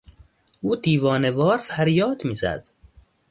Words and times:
او 0.61 0.75
دیوانه 0.75 1.31
وار 1.31 1.57
فریاد 1.57 2.25
میزد. 2.25 2.67